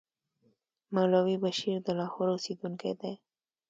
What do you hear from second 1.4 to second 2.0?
بشیر د